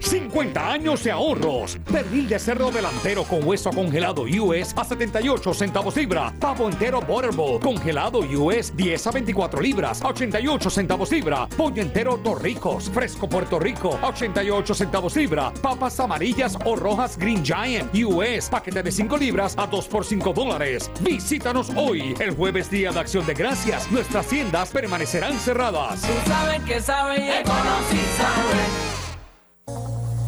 [0.00, 1.78] 50 años de ahorros.
[1.90, 6.32] Pernil de cerdo delantero con hueso congelado US a 78 centavos libra.
[6.38, 11.48] Pavo entero Butterball congelado US 10 a 24 libras a 88 centavos libra.
[11.56, 15.52] Pollo entero Torricos fresco Puerto Rico a 88 centavos libra.
[15.62, 20.32] Papas amarillas o rojas Green Giant US paquete de 5 libras a 2 por 5
[20.32, 20.90] dólares.
[21.00, 23.90] Visítanos hoy, el jueves día de acción de gracias.
[23.90, 26.02] Nuestras tiendas permanecerán cerradas.
[26.02, 26.82] Tú sabes que.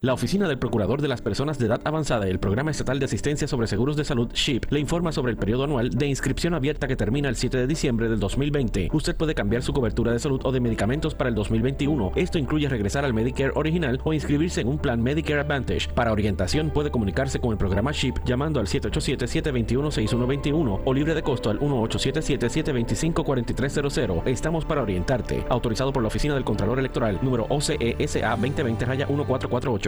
[0.00, 3.06] La Oficina del Procurador de las Personas de Edad Avanzada y el Programa Estatal de
[3.06, 6.86] Asistencia sobre Seguros de Salud, SHIP, le informa sobre el periodo anual de inscripción abierta
[6.86, 8.90] que termina el 7 de diciembre del 2020.
[8.92, 12.12] Usted puede cambiar su cobertura de salud o de medicamentos para el 2021.
[12.14, 15.88] Esto incluye regresar al Medicare original o inscribirse en un plan Medicare Advantage.
[15.92, 21.50] Para orientación puede comunicarse con el programa SHIP llamando al 787-721-6121 o libre de costo
[21.50, 24.22] al 1877-725-4300.
[24.26, 25.44] Estamos para orientarte.
[25.48, 29.87] Autorizado por la Oficina del Contralor Electoral número OCESA 2020-1448.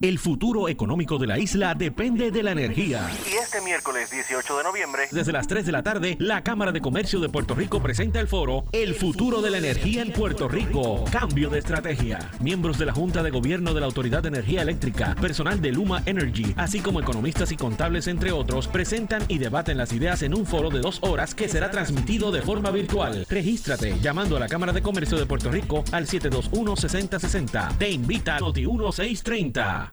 [0.00, 3.10] El futuro económico de la isla depende de la energía.
[3.28, 6.80] Y este miércoles 18 de noviembre, Desde las 3 de la tarde, la Cámara de
[6.80, 11.04] Comercio de Puerto Rico presenta el foro El futuro de la energía en Puerto Rico.
[11.10, 12.30] Cambio de estrategia.
[12.38, 16.04] Miembros de la Junta de Gobierno de la Autoridad de Energía Eléctrica, personal de Luma
[16.06, 20.46] Energy, así como economistas y contables, entre otros, presentan y debaten las ideas en un
[20.46, 23.26] foro de dos horas que será transmitido de forma virtual.
[23.28, 27.78] Regístrate llamando a la Cámara de Comercio de Puerto Rico al 721-6060.
[27.78, 29.87] Te invita a Noti 1630.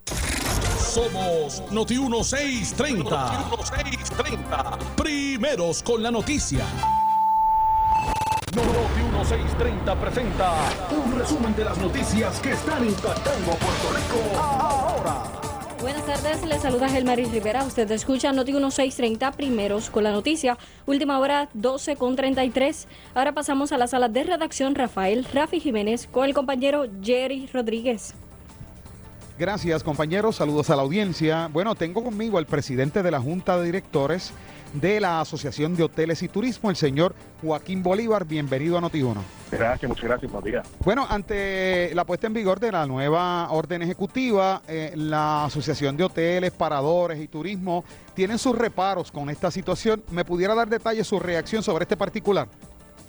[0.95, 3.03] Somos Noti 1630.
[3.03, 4.77] Noti 1630.
[4.95, 6.65] Primeros con la noticia.
[8.55, 10.53] Noti 1630 presenta
[10.91, 15.23] un resumen de las noticias que están impactando a Puerto Rico ahora.
[15.81, 17.63] Buenas tardes, les saluda Gelmaris Rivera.
[17.65, 20.57] Usted escucha Noti 1630 primeros con la noticia.
[20.85, 22.87] Última hora 12 con 33.
[23.13, 28.15] Ahora pasamos a la sala de redacción Rafael Rafi Jiménez con el compañero Jerry Rodríguez.
[29.37, 31.49] Gracias compañeros, saludos a la audiencia.
[31.51, 34.31] Bueno, tengo conmigo al presidente de la Junta de Directores
[34.71, 38.25] de la Asociación de Hoteles y Turismo, el señor Joaquín Bolívar.
[38.25, 39.15] Bienvenido a Noti1.
[39.51, 40.67] Gracias, muchas gracias, buenos días.
[40.85, 46.05] Bueno, ante la puesta en vigor de la nueva orden ejecutiva, eh, la Asociación de
[46.05, 50.01] Hoteles, Paradores y Turismo tienen sus reparos con esta situación.
[50.11, 52.47] ¿Me pudiera dar detalles su reacción sobre este particular?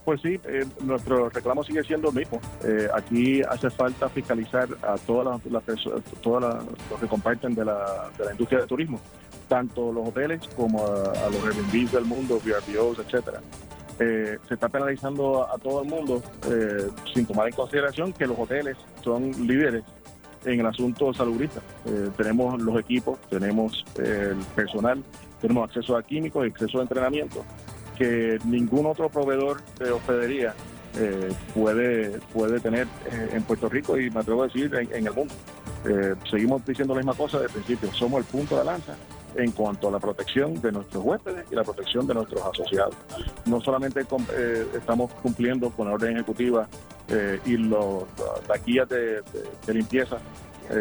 [0.06, 2.40] Pues sí, eh, nuestro reclamo sigue siendo el mismo.
[2.62, 7.64] Eh, aquí hace falta fiscalizar a todas las, las perso- todas los que comparten de
[7.64, 9.00] la, de la industria del turismo,
[9.48, 13.40] tanto los hoteles como a, los Airbnbs del mundo, VRBOs, etcétera.
[13.98, 18.38] Eh, se está penalizando a, todo el mundo eh, sin tomar en consideración que los
[18.38, 19.82] hoteles son líderes
[20.44, 21.60] en el asunto salubrista.
[21.86, 25.02] Eh, tenemos los equipos, tenemos el personal,
[25.40, 27.44] tenemos acceso a químicos y acceso a entrenamiento
[27.96, 30.54] que ningún otro proveedor de hospedería
[30.98, 35.06] eh, puede, puede tener eh, en Puerto Rico y me atrevo a decir en, en
[35.06, 35.35] el mundo.
[35.85, 38.94] Eh, seguimos diciendo la misma cosa desde el principio, somos el punto de lanza
[39.37, 42.94] en cuanto a la protección de nuestros huéspedes y la protección de nuestros asociados.
[43.44, 44.00] No solamente
[44.74, 46.66] estamos cumpliendo con la orden ejecutiva
[47.44, 48.04] y los,
[48.48, 49.20] las guías de,
[49.66, 50.16] de- limpieza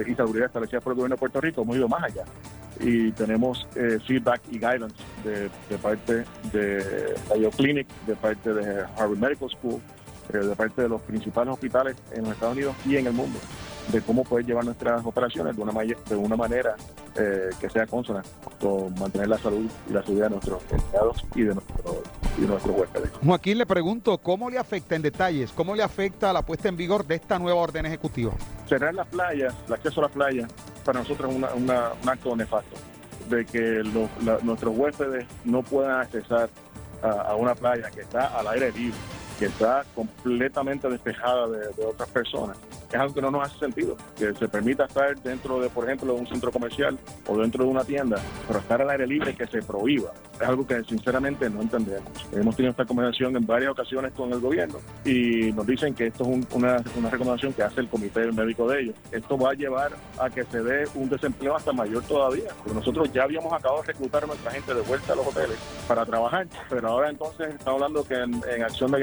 [0.08, 2.24] y seguridad establecidas por el gobierno de Puerto Rico, hemos ido más allá
[2.80, 9.18] y tenemos eh, feedback y guidance de, parte de Mayo Clinic, de parte de Harvard
[9.18, 9.82] Medical School,
[10.34, 13.40] eh, de parte de los principales hospitales en los Estados Unidos y en el mundo,
[13.92, 16.76] de cómo poder llevar nuestras operaciones de una, de una manera
[17.16, 18.22] eh, que sea consona
[18.60, 21.96] con mantener la salud y la seguridad de nuestros empleados y de, nuestros
[22.38, 23.12] y de nuestros huéspedes.
[23.24, 27.06] Joaquín, le pregunto, ¿cómo le afecta en detalles, cómo le afecta la puesta en vigor
[27.06, 28.34] de esta nueva orden ejecutiva?
[28.68, 30.52] cerrar las playas, el acceso a las playas,
[30.84, 32.76] para nosotros es una- una- un acto nefasto,
[33.30, 36.50] de que los- la- nuestros huéspedes no puedan accesar
[37.04, 38.98] a, a una playa que está al aire libre,
[39.38, 42.58] que está completamente despejada de, de otras personas.
[42.90, 46.14] Es algo que no nos hace sentido, que se permita estar dentro de, por ejemplo,
[46.14, 48.18] un centro comercial o dentro de una tienda,
[48.48, 50.12] pero estar al aire libre que se prohíba.
[50.36, 52.10] Es algo que sinceramente no entendemos.
[52.32, 56.24] Hemos tenido esta conversación en varias ocasiones con el gobierno y nos dicen que esto
[56.24, 56.78] es un- una,
[57.10, 58.96] recomendación que hace el comité médico de ellos.
[59.12, 62.50] Esto va a llevar a que se dé un desempleo hasta mayor todavía.
[62.58, 65.58] Porque nosotros ya habíamos acabado de reclutar a nuestra gente de vuelta a los hoteles
[65.88, 69.00] para trabajar, pero ahora entonces estamos hablando que en, en Acción de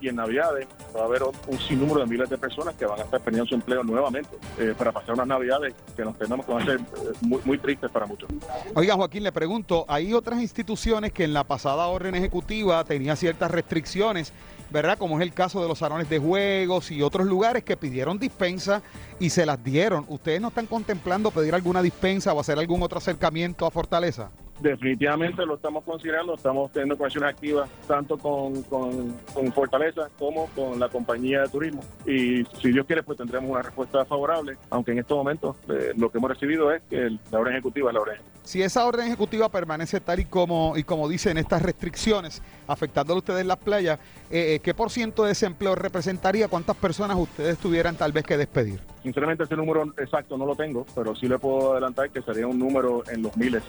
[0.00, 3.04] Y en Navidades va a haber un sinnúmero de miles de personas que van a
[3.04, 6.62] estar perdiendo su empleo nuevamente eh, para pasar unas Navidades que nos tenemos que van
[6.62, 8.28] a ser eh, muy, muy tristes para muchos.
[8.74, 13.50] Oiga, Joaquín, le pregunto, hay otras instituciones que en la pasada orden ejecutiva tenía ciertas
[13.50, 14.32] restricciones,
[14.70, 14.98] ¿verdad?
[14.98, 18.82] Como es el caso de los salones de juegos y otros lugares que pidieron dispensa
[19.20, 20.04] y se las dieron.
[20.08, 24.30] ¿Ustedes no están contemplando pedir alguna dispensa o hacer algún otro acercamiento a Fortaleza?
[24.60, 30.78] Definitivamente lo estamos considerando, estamos teniendo conversaciones activas tanto con, con, con Fortaleza como con
[30.78, 35.00] la compañía de turismo y si Dios quiere pues tendremos una respuesta favorable, aunque en
[35.00, 38.00] estos momentos eh, lo que hemos recibido es que el- la orden ejecutiva es la
[38.00, 38.18] orden.
[38.42, 43.16] Si esa orden ejecutiva permanece tal y como, y como dicen estas restricciones, afectando a
[43.16, 43.98] ustedes en las playas,
[44.30, 46.48] eh, eh, ¿qué por ciento de desempleo representaría?
[46.48, 48.80] ¿Cuántas personas ustedes tuvieran tal vez que despedir?
[49.02, 52.58] Sinceramente ese número exacto no lo tengo, pero sí le puedo adelantar que sería un
[52.58, 53.62] número en los miles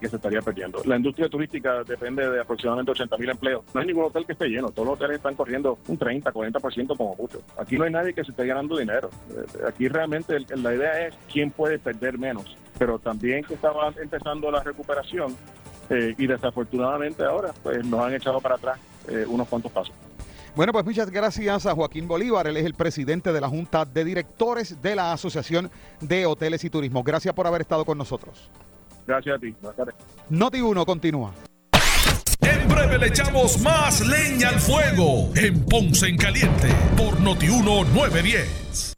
[0.00, 0.82] que se estaría perdiendo.
[0.84, 3.64] La industria turística depende de aproximadamente 80 mil empleos.
[3.74, 4.70] No hay ningún hotel que esté lleno.
[4.70, 7.42] Todos los hoteles están corriendo un 30, 40% como mucho.
[7.56, 9.10] Aquí no hay nadie que se esté ganando dinero.
[9.30, 14.50] Eh, Aquí realmente la idea es quién puede perder menos pero también que estaba empezando
[14.50, 15.36] la recuperación
[15.90, 19.94] eh, y desafortunadamente ahora pues nos han echado para atrás eh, unos cuantos pasos.
[20.54, 22.46] Bueno, pues muchas gracias a Joaquín Bolívar.
[22.46, 25.70] Él es el presidente de la Junta de Directores de la Asociación
[26.00, 27.02] de Hoteles y Turismo.
[27.02, 28.50] Gracias por haber estado con nosotros.
[29.08, 29.54] Gracias a ti.
[30.28, 31.32] Noti 1 continúa.
[32.42, 37.84] En breve le echamos más leña al fuego en Ponce en Caliente por Noti 1
[37.84, 38.97] 910.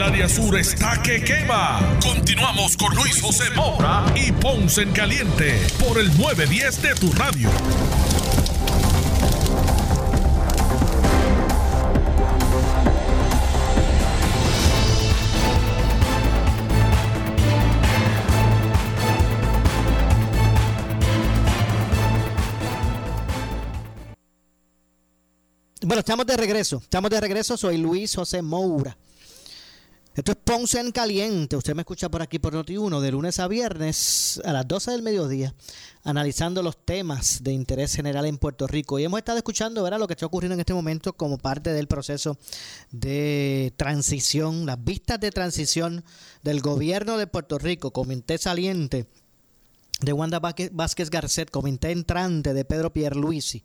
[0.00, 1.78] El área sur está que quema.
[2.02, 7.50] Continuamos con Luis José Moura y Ponce en Caliente por el 910 de tu radio.
[25.82, 26.78] Bueno, estamos de regreso.
[26.78, 27.58] Estamos de regreso.
[27.58, 28.96] Soy Luis José Moura.
[30.12, 31.54] Esto es Ponce en Caliente.
[31.54, 35.02] Usted me escucha por aquí por Noti1 de lunes a viernes a las 12 del
[35.02, 35.54] mediodía,
[36.02, 38.98] analizando los temas de interés general en Puerto Rico.
[38.98, 40.00] Y hemos estado escuchando ¿verdad?
[40.00, 42.36] lo que está ocurriendo en este momento como parte del proceso
[42.90, 46.04] de transición, las vistas de transición
[46.42, 49.06] del gobierno de Puerto Rico, comité saliente
[50.00, 53.62] de Wanda Vázquez Garcet, comité entrante de Pedro Pierluisi,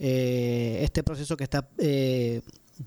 [0.00, 2.40] eh, este proceso que está eh,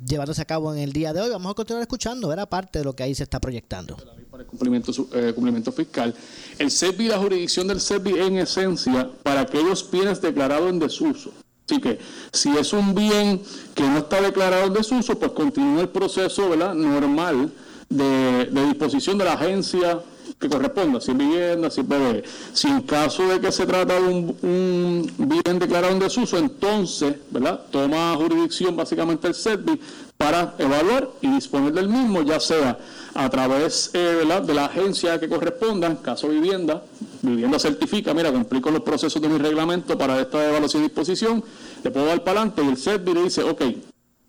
[0.05, 1.29] llevándose a cabo en el día de hoy.
[1.29, 3.95] Vamos a continuar escuchando, era parte de lo que ahí se está proyectando.
[4.29, 5.33] Para el cumplimiento, eh,
[5.75, 6.13] fiscal.
[6.59, 11.31] El SEBI, la jurisdicción del SEBI en esencia para aquellos bienes declarados en desuso.
[11.69, 11.99] Así que
[12.31, 13.41] si es un bien
[13.75, 16.73] que no está declarado en desuso, pues continúa el proceso ¿verdad?
[16.73, 17.51] normal
[17.89, 20.01] de disposición de la agencia
[20.39, 22.23] que corresponda, si es vivienda, si es bebé.
[22.53, 27.61] Si en caso de que se trata de un, bien declarado en desuso, entonces, ¿verdad?
[27.71, 29.79] Toma jurisdicción básicamente el SETBI
[30.15, 32.77] para evaluar y disponer del mismo, ya sea
[33.15, 36.83] a través eh, de la agencia que corresponda, en caso vivienda,
[37.23, 41.43] vivienda certifica, mira, cumplí con los procesos de mi reglamento para esta evaluación y disposición,
[41.83, 43.61] le puedo dar para adelante y el SETBI le dice, ok,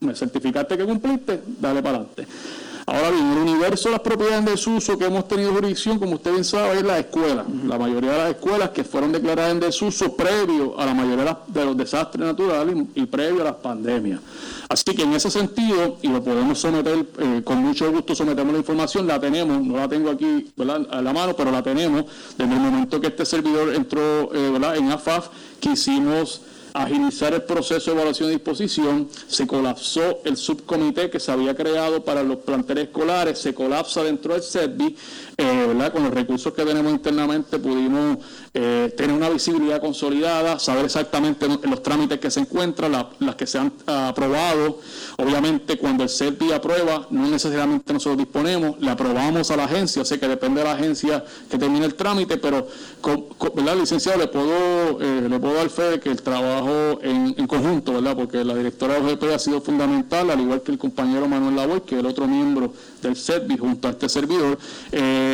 [0.00, 2.26] me certificaste que cumpliste, dale para adelante.
[2.88, 6.32] Ahora bien, el universo de las propiedades en desuso que hemos tenido jurisdicción, como usted
[6.32, 7.44] bien sabe, es la escuela.
[7.66, 11.64] La mayoría de las escuelas que fueron declaradas en desuso previo a la mayoría de
[11.66, 14.20] los desastres naturales y, previo a las pandemias.
[14.70, 18.58] Así que en ese sentido, y lo podemos someter, eh, con mucho gusto sometemos la
[18.58, 22.06] información, la tenemos, no la tengo aquí a la mano, pero la tenemos
[22.38, 25.28] desde el momento que este servidor entró eh, en AFAF,
[25.60, 26.40] que hicimos
[26.82, 32.04] agilizar el proceso de evaluación y disposición, se colapsó el subcomité que se había creado
[32.04, 34.96] para los planteles escolares, se colapsa dentro del SETBI,
[35.40, 35.92] eh, ¿verdad?
[35.92, 38.18] con los recursos que tenemos internamente pudimos
[38.52, 43.58] eh, tener una visibilidad consolidada, saber exactamente los trámites que se encuentran, las que se
[43.58, 44.80] han aprobado.
[45.16, 50.18] Obviamente, cuando el CERPI aprueba, no necesariamente nosotros disponemos, le aprobamos a la agencia, sé
[50.18, 52.66] que depende de la agencia que termine el trámite, pero,
[53.54, 54.18] ¿verdad, licenciado?
[54.18, 58.16] Le puedo, eh, le puedo dar fe de que el trabajo en, conjunto, ¿verdad?
[58.16, 61.82] Porque la directora de OGP ha sido fundamental, al igual que el compañero Manuel Lavoy,
[61.82, 64.58] que es el otro miembro del CERPI junto a este servidor.
[64.90, 65.27] Eh,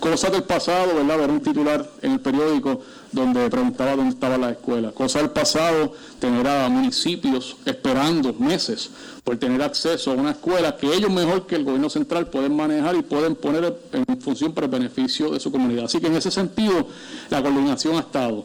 [0.00, 1.18] cosas del pasado, ¿verdad?
[1.18, 2.80] Ver un titular en el periódico
[3.12, 4.92] donde preguntaba dónde estaba la escuela.
[4.92, 8.90] Cosas del pasado, tener a municipios esperando meses
[9.22, 12.96] por tener acceso a una escuela que ellos mejor que el gobierno central pueden manejar
[12.96, 15.84] y pueden poner en función para el beneficio de su comunidad.
[15.84, 16.88] Así que en ese sentido
[17.28, 18.44] la coordinación ha estado.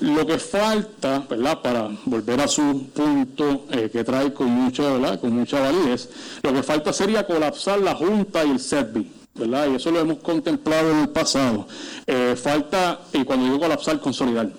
[0.00, 1.60] Lo que falta, ¿verdad?
[1.60, 5.20] Para volver a su punto eh, que trae con mucha, ¿verdad?
[5.20, 6.08] Con mucha validez,
[6.42, 9.68] lo que falta sería colapsar la Junta y el SETBI ¿verdad?
[9.70, 11.66] Y eso lo hemos contemplado en el pasado.
[12.06, 14.50] Eh, falta, y cuando digo colapsar, consolidar.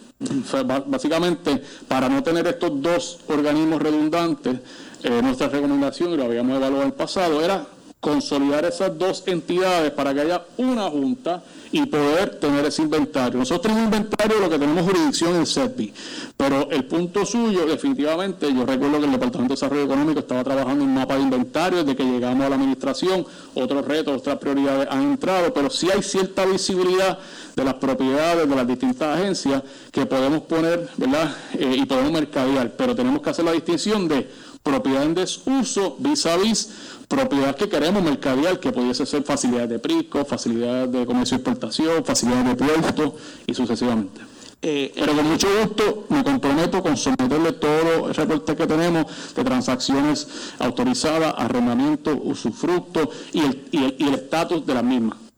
[0.86, 4.60] Básicamente, para no tener estos dos organismos redundantes,
[5.04, 7.66] eh, nuestra recomendación, y lo habíamos evaluado en el pasado, era
[8.02, 13.38] consolidar esas dos entidades para que haya una junta y poder tener ese inventario.
[13.38, 15.94] Nosotros tenemos inventario lo que tenemos jurisdicción en SETBI,
[16.36, 20.84] pero el punto suyo, definitivamente, yo recuerdo que el Departamento de Desarrollo Económico estaba trabajando
[20.84, 24.88] en un mapa de inventario desde que llegamos a la administración, otros retos, otras prioridades
[24.90, 27.20] han entrado, pero sí hay cierta visibilidad
[27.56, 31.36] de las propiedades de las distintas agencias que podemos poner, ¿verdad?
[31.54, 34.28] Eh, y podemos mercadear, pero tenemos que hacer la distinción de
[34.64, 36.70] propiedad en desuso vis a vis
[37.16, 42.06] propiedad que queremos mercadear, que pudiese ser facilidades de prisco, facilidades de comercio y exportación,
[42.06, 44.22] facilidades de puerto y sucesivamente.
[44.64, 49.06] Eh, Pero con mucho gusto me comprometo con someterle todo el reporte que tenemos
[49.36, 50.28] de transacciones
[50.60, 53.42] autorizadas, arrendamiento, usufructo y
[53.72, 55.31] el estatus de las mismas.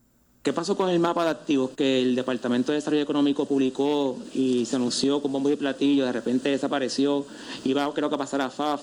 [0.43, 4.65] ¿Qué pasó con el mapa de activos que el Departamento de Desarrollo Económico publicó y
[4.65, 7.25] se anunció con bombo y platillo, de repente desapareció,
[7.63, 8.81] iba creo que a pasar a FAF?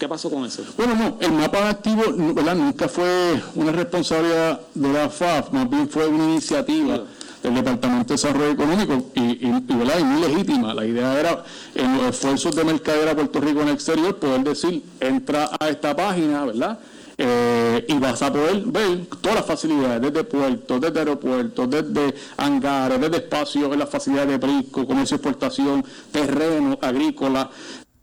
[0.00, 0.64] ¿Qué pasó con eso?
[0.76, 5.88] Bueno, no, el mapa de activos nunca fue una responsabilidad de la FAF, más bien
[5.88, 7.04] fue una iniciativa.
[7.40, 10.74] del Departamento de Desarrollo Económico y, y, y, muy legítima.
[10.74, 11.44] La idea era,
[11.76, 15.94] en los esfuerzos de mercadera Puerto Rico en el exterior, poder decir, entra a esta
[15.94, 16.80] página, ¿verdad?
[17.18, 23.00] Eh, y vas a poder ver todas las facilidades, desde puertos, desde aeropuertos, desde hangares,
[23.00, 27.48] desde espacios en las facilidades de brisco, comercio, exportación, terreno, agrícola,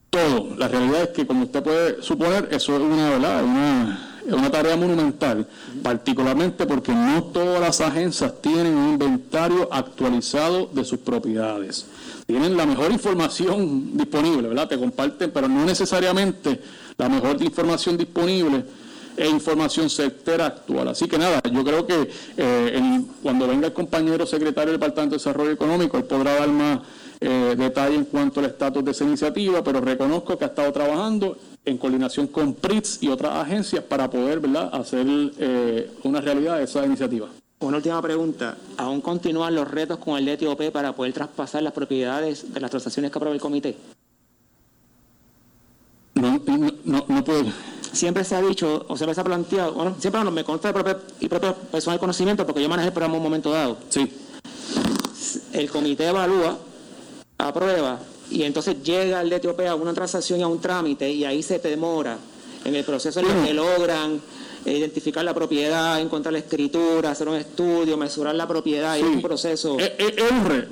[0.10, 0.56] todo.
[0.58, 3.44] La realidad es que, como usted puede suponer, eso es una, ¿verdad?
[3.44, 5.48] una, una tarea monumental,
[5.84, 11.86] particularmente porque no todas las agencias tienen un inventario actualizado de sus propiedades.
[12.26, 14.70] Tienen la mejor información disponible, ¿verdad?
[14.70, 16.60] Te comparten, pero no necesariamente
[16.98, 18.66] la mejor información disponible
[19.18, 20.88] e información certera actual.
[20.90, 25.18] Así que nada, yo creo que eh, cuando venga el compañero secretario del Departamento de
[25.18, 26.80] Desarrollo Económico, él podrá dar más
[27.20, 31.38] eh, detalle en cuanto al estatus de esa iniciativa, pero reconozco que ha estado trabajando
[31.64, 34.70] en coordinación con PRITS y otras agencias para poder ¿verdad?
[34.74, 37.30] hacer eh, una realidad esa iniciativa.
[37.60, 38.58] Una última pregunta.
[38.76, 43.10] ¿Aún continúan los retos con el DTOP para poder traspasar las propiedades de las transacciones
[43.10, 43.78] que aprueba el comité?
[46.16, 46.42] No,
[46.84, 47.46] no, no, puedo.
[47.94, 51.00] Siempre se ha dicho, o siempre se ha planteado, bueno, siempre me consta de propio,
[51.20, 53.78] y propio personal conocimiento, porque yo manejé el programa en un momento dado.
[53.90, 54.12] Sí.
[55.54, 56.58] El comité evalúa,
[57.38, 58.00] aprueba,
[58.32, 61.60] y entonces llega el DTOP a una transacción y a un trámite, y ahí se
[61.60, 62.18] demora
[62.66, 64.22] en el proceso en el que logran
[64.66, 69.78] identificar la propiedad, encontrar la escritura, hacer un estudio, mesurar la propiedad, es un proceso.
[69.80, 69.92] Es,
[70.32, 70.68] un re,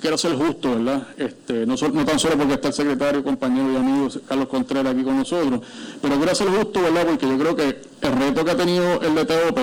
[0.00, 1.06] quiero, ser justo, ¿verdad?
[1.16, 5.04] Este, no, no, tan solo porque está el secretario, compañero y amigo Carlos Contreras aquí
[5.04, 5.60] con nosotros,
[6.02, 7.06] pero quiero ser justo, ¿verdad?
[7.06, 9.58] Porque yo creo que el reto que ha tenido el DTOP,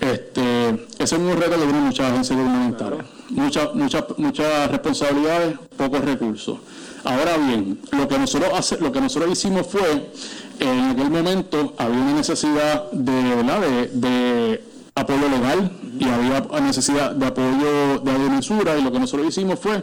[0.00, 0.68] este,
[0.98, 3.00] ese es un reto que tiene muchas agencias gubernamentales.
[3.30, 6.58] Muchas, muchas, muchas responsabilidades, pocos recursos.
[7.04, 10.10] Ahora bien, lo que nosotros hace, lo que nosotros hicimos fue
[10.58, 18.00] en aquel momento había una necesidad de, de, apoyo legal y había necesidad de apoyo
[18.00, 19.82] de agrimensura y lo que nosotros hicimos fue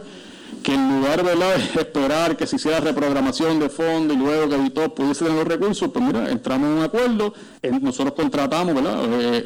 [0.62, 4.94] que en lugar de esperar que se hiciera reprogramación de fondo y luego que Editor
[4.94, 7.32] pudiese tener los recursos, pues mira, entramos en un acuerdo,
[7.80, 9.04] nosotros contratamos ¿verdad?
[9.20, 9.44] Eh,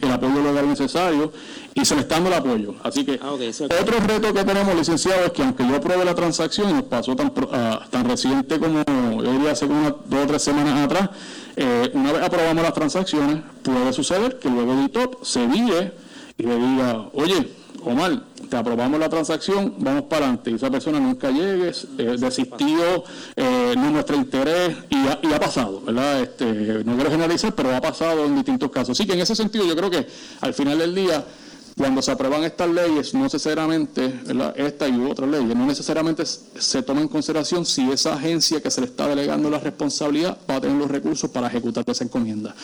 [0.00, 1.32] el apoyo legal necesario
[1.74, 2.74] y se le está dando el apoyo.
[2.82, 6.70] Así que ah, otro reto que tenemos, licenciado, es que aunque yo apruebe la transacción,
[6.70, 8.82] y nos pasó tan, uh, tan reciente como
[9.22, 11.10] yo diría hace unas dos o tres semanas atrás,
[11.56, 15.92] eh, una vez aprobamos las transacciones, puede suceder que luego Editor se guíe
[16.38, 17.48] y le diga, oye,
[17.84, 20.50] Omar, te aprobamos la transacción, vamos para adelante.
[20.50, 26.22] Y esa persona nunca llegue, eh, desistió, eh, no muestra interés y ha, pasado, ¿verdad?
[26.22, 28.90] Este, no quiero generalizar, pero ha pasado en distintos casos.
[28.98, 30.06] Así que en ese sentido yo creo que
[30.40, 31.24] al final del día
[31.78, 34.20] cuando se aprueban estas leyes, no necesariamente,
[34.56, 38.80] esta y otras leyes, no necesariamente se toma en consideración si esa agencia que se
[38.80, 42.54] le está delegando la responsabilidad va a tener los recursos para ejecutar esa encomienda.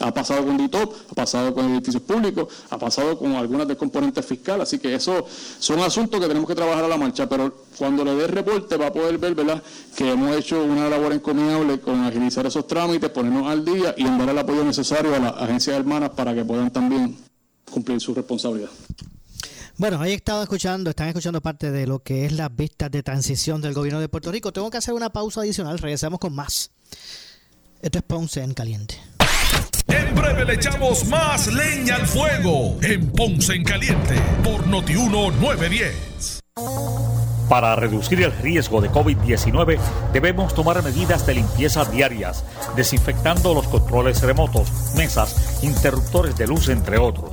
[0.00, 4.24] Ha pasado con DITOP, ha pasado con edificios públicos, ha pasado con algunas de componentes
[4.24, 5.26] fiscales, así que eso
[5.58, 8.86] son asuntos que tenemos que trabajar a la marcha, pero cuando le dé reporte va
[8.86, 9.62] a poder ver ¿verdad?
[9.94, 14.30] que hemos hecho una labor encomiable con agilizar esos trámites, ponernos al día y dar
[14.30, 17.31] el apoyo necesario a las agencias hermanas para que puedan también
[17.72, 18.70] cumplir su responsabilidad.
[19.78, 23.60] Bueno, ahí estado escuchando, están escuchando parte de lo que es las vistas de transición
[23.60, 24.52] del gobierno de Puerto Rico.
[24.52, 26.70] Tengo que hacer una pausa adicional, regresamos con más.
[27.80, 29.00] Esto es Ponce en Caliente.
[29.88, 34.14] En breve le echamos más leña al fuego en Ponce en Caliente
[34.44, 36.40] por Notiuno 910.
[37.48, 39.78] Para reducir el riesgo de COVID-19
[40.12, 42.44] debemos tomar medidas de limpieza diarias,
[42.76, 47.32] desinfectando los controles remotos, mesas, interruptores de luz, entre otros.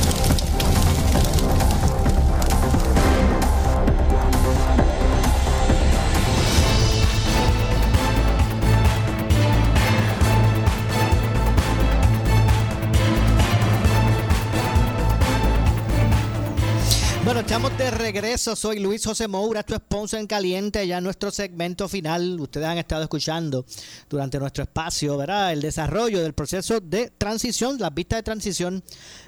[17.51, 18.55] Estamos de regreso.
[18.55, 22.39] Soy Luis José Moura, esto es Ponce en Caliente, ya nuestro segmento final.
[22.39, 23.65] Ustedes han estado escuchando
[24.09, 25.51] durante nuestro espacio, ¿verdad?
[25.51, 28.81] El desarrollo del proceso de transición, las vistas de transición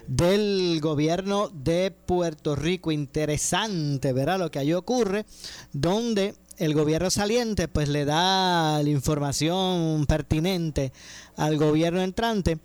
[0.08, 2.94] del gobierno de Puerto Rico.
[2.94, 4.40] Interesante, ¿verdad?
[4.40, 5.26] Lo que allí ocurre,
[5.74, 10.94] donde el gobierno saliente pues le da la información pertinente
[11.36, 12.58] al gobierno entrante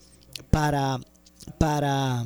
[0.50, 1.00] para
[1.58, 2.24] para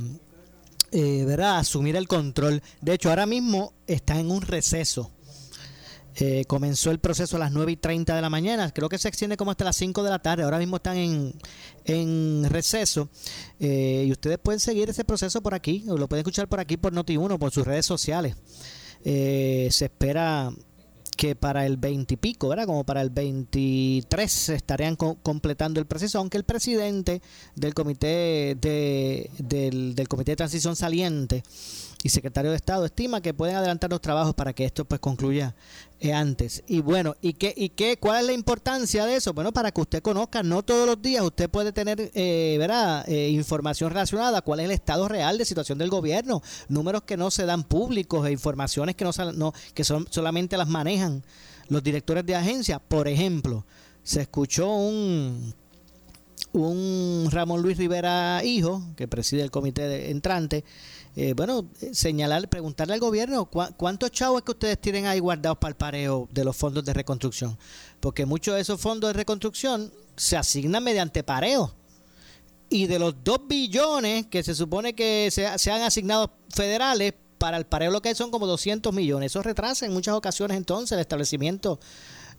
[0.93, 1.59] eh, ¿verdad?
[1.59, 2.63] asumir el control.
[2.81, 5.11] De hecho, ahora mismo está en un receso.
[6.17, 9.09] Eh, comenzó el proceso a las 9 y 30 de la mañana, creo que se
[9.09, 11.33] extiende como hasta las 5 de la tarde, ahora mismo están en,
[11.87, 13.09] en receso
[13.59, 16.77] eh, y ustedes pueden seguir ese proceso por aquí, o lo pueden escuchar por aquí
[16.77, 18.37] por Noti1, por sus redes sociales.
[19.03, 20.53] se espera
[21.17, 22.67] que para el 20 y pico, ¿verdad?
[22.67, 27.23] Como para el 23 estarían completando el proceso, aunque el presidente
[27.55, 31.43] del comité de, del, del comité de transición saliente
[32.03, 35.55] y secretario de Estado estima que pueden adelantar los trabajos para que esto pues concluya
[36.01, 36.65] eh, antes.
[36.67, 39.33] Y bueno, ¿y qué, y qué, cuál es la importancia de eso?
[39.33, 43.09] Bueno, para que usted conozca, no todos los días usted puede tener, eh, ¿verdad?
[43.09, 47.31] Eh, información relacionada, cuál es el estado real de situación del gobierno, números que no
[47.31, 51.23] se dan públicos e informaciones que no, no que son solamente las manejan
[51.69, 52.81] los directores de agencia.
[52.81, 53.65] Por ejemplo,
[54.03, 55.55] se escuchó un
[56.53, 60.65] un Ramón Luis Rivera hijo, que preside el comité entrante,
[61.15, 65.71] eh, bueno, señalar, preguntarle al gobierno cuántos chavos es que ustedes tienen ahí guardados para
[65.71, 67.59] el pareo de los fondos de reconstrucción.
[68.01, 71.75] Porque muchos de esos fondos de reconstrucción se asignan mediante pareo.
[72.71, 77.57] Y de los 2 billones que se supone que se, se han asignado federales, para
[77.57, 79.33] el pareo lo que hay son como 200 millones.
[79.33, 81.81] Eso retrasa en muchas ocasiones entonces el establecimiento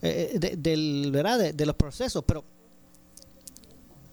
[0.01, 1.53] eh, del, ¿verdad?
[1.53, 2.23] de los procesos.
[2.25, 2.45] Pero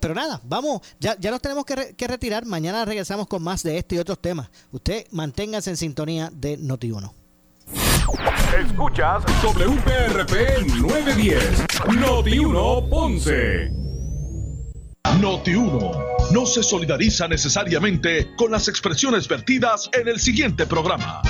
[0.01, 2.45] pero nada, vamos, ya, ya nos tenemos que, que, retirar.
[2.45, 4.51] Mañana regresamos con más de este y otros temas.
[4.73, 7.13] Usted manténgase en sintonía de Noti1.
[8.59, 13.71] Escuchas WPRP 910, Noti1 Ponce.
[15.21, 21.23] Noti1 no se solidariza necesariamente con las expresiones vertidas en el siguiente programa.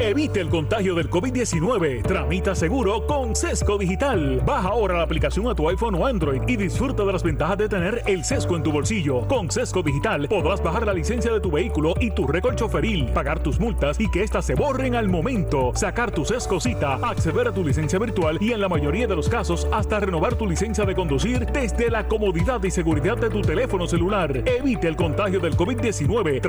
[0.00, 2.02] Evite el contagio del COVID-19.
[2.02, 4.42] Tramita seguro con Sesco Digital.
[4.44, 7.68] Baja ahora la aplicación a tu iPhone o Android y disfruta de las ventajas de
[7.68, 9.26] tener el Sesco en tu bolsillo.
[9.26, 13.42] Con Sesco Digital podrás bajar la licencia de tu vehículo y tu récord choferil, pagar
[13.42, 17.52] tus multas y que éstas se borren al momento, sacar tu Sesco cita, acceder a
[17.52, 20.94] tu licencia virtual y en la mayoría de los casos hasta renovar tu licencia de
[20.94, 24.42] conducir desde la comodidad y seguridad de tu teléfono celular.
[24.46, 26.42] Evite el contagio del COVID-19.